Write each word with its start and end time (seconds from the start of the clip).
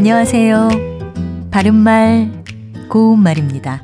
안녕하세요. 0.00 0.70
바른말, 1.50 2.42
고운말입니다. 2.88 3.82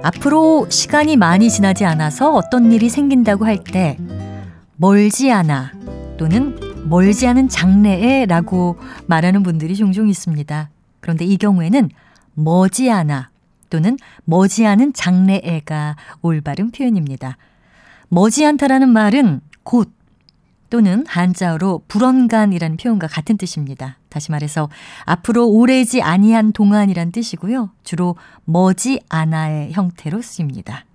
앞으로 0.00 0.70
시간이 0.70 1.16
많이 1.16 1.50
지나지 1.50 1.84
않아서 1.84 2.32
어떤 2.32 2.70
일이 2.70 2.88
생긴다고 2.88 3.44
할 3.44 3.64
때, 3.64 3.98
멀지 4.76 5.32
않아 5.32 5.72
또는 6.18 6.56
멀지 6.84 7.26
않은 7.26 7.48
장래에 7.48 8.26
라고 8.26 8.78
말하는 9.06 9.42
분들이 9.42 9.74
종종 9.74 10.08
있습니다. 10.08 10.70
그런데 11.00 11.24
이 11.24 11.36
경우에는 11.36 11.90
머지않아 12.34 13.30
또는 13.70 13.96
머지않은 14.22 14.92
장래에가 14.92 15.96
올바른 16.20 16.70
표현입니다. 16.70 17.38
머지않다라는 18.08 18.88
말은 18.88 19.40
곧 19.64 19.90
또는 20.72 21.04
한자어로 21.06 21.82
불언간이라는 21.86 22.78
표현과 22.78 23.06
같은 23.06 23.36
뜻입니다. 23.36 23.98
다시 24.08 24.30
말해서 24.30 24.70
앞으로 25.04 25.46
오래지 25.50 26.00
아니한 26.00 26.52
동안이란 26.52 27.12
뜻이고요. 27.12 27.72
주로 27.84 28.16
머지 28.46 28.98
않아의 29.10 29.72
형태로 29.74 30.22
쓰입니다. 30.22 30.86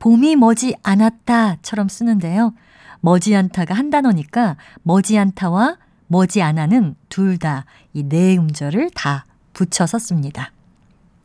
봄이 0.00 0.34
머지 0.34 0.74
않았다처럼 0.82 1.86
쓰는데요. 1.88 2.54
머지 3.00 3.36
않다가 3.36 3.72
한 3.72 3.88
단어니까 3.88 4.56
머지 4.82 5.16
않다와 5.16 5.76
머지 6.08 6.42
않아는 6.42 6.96
둘 7.08 7.38
다 7.38 7.66
이 7.94 8.02
네 8.02 8.36
음절을 8.36 8.90
다 8.96 9.26
붙여서 9.52 10.00
씁니다. 10.00 10.50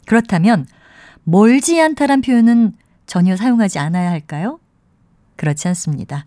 그렇다면 0.05 0.67
멀지 1.23 1.81
않다란 1.81 2.21
표현은 2.21 2.73
전혀 3.07 3.35
사용하지 3.35 3.79
않아야 3.79 4.11
할까요? 4.11 4.59
그렇지 5.35 5.67
않습니다. 5.69 6.25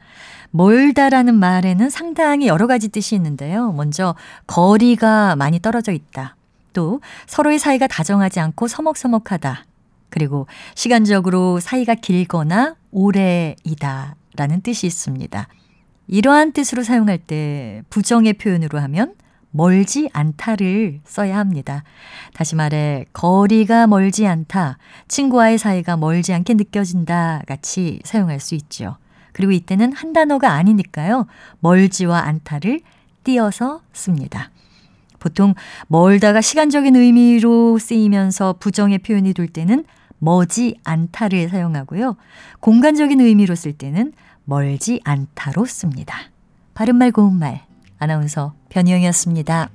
멀다라는 0.50 1.34
말에는 1.34 1.90
상당히 1.90 2.46
여러 2.46 2.66
가지 2.66 2.88
뜻이 2.88 3.14
있는데요. 3.14 3.72
먼저 3.72 4.14
거리가 4.46 5.36
많이 5.36 5.60
떨어져 5.60 5.92
있다. 5.92 6.36
또 6.72 7.00
서로의 7.26 7.58
사이가 7.58 7.86
다정하지 7.86 8.40
않고 8.40 8.68
서먹서먹하다. 8.68 9.64
그리고 10.10 10.46
시간적으로 10.74 11.60
사이가 11.60 11.94
길거나 11.96 12.76
오래이다 12.90 14.16
라는 14.36 14.60
뜻이 14.62 14.86
있습니다. 14.86 15.48
이러한 16.06 16.52
뜻으로 16.52 16.82
사용할 16.82 17.18
때 17.18 17.82
부정의 17.90 18.34
표현으로 18.34 18.78
하면 18.80 19.14
멀지 19.50 20.08
않다를 20.12 21.00
써야 21.04 21.38
합니다. 21.38 21.82
다시 22.34 22.54
말해, 22.54 23.06
거리가 23.12 23.86
멀지 23.86 24.26
않다, 24.26 24.78
친구와의 25.08 25.58
사이가 25.58 25.96
멀지 25.96 26.32
않게 26.32 26.54
느껴진다 26.54 27.42
같이 27.46 28.00
사용할 28.04 28.40
수 28.40 28.54
있죠. 28.54 28.96
그리고 29.32 29.52
이때는 29.52 29.92
한 29.92 30.12
단어가 30.12 30.52
아니니까요. 30.52 31.26
멀지와 31.60 32.20
않다를 32.20 32.80
띄어서 33.24 33.82
씁니다. 33.92 34.50
보통 35.18 35.54
멀다가 35.88 36.40
시간적인 36.40 36.96
의미로 36.96 37.78
쓰이면서 37.78 38.54
부정의 38.58 38.98
표현이 38.98 39.34
될 39.34 39.48
때는 39.48 39.84
머지 40.18 40.76
않다를 40.84 41.48
사용하고요. 41.48 42.16
공간적인 42.60 43.20
의미로 43.20 43.54
쓸 43.54 43.72
때는 43.72 44.12
멀지 44.44 45.00
않다로 45.04 45.64
씁니다. 45.66 46.16
바른말 46.74 47.12
고운말 47.12 47.62
아나운서 47.98 48.54
변희영이었습니다. 48.70 49.70